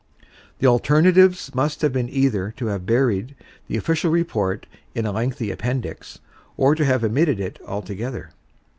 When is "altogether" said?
7.67-8.31